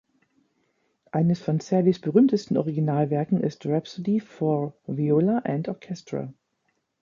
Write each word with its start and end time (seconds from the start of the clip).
Eines 1.11 1.41
von 1.43 1.59
Serlys 1.59 1.99
berühmtesten 2.01 2.57
Originalwerken 2.57 3.39
ist 3.39 3.67
„Rhapsody 3.67 4.19
for 4.19 4.73
Viola 4.87 5.43
and 5.43 5.69
Orchestra“. 5.69 6.33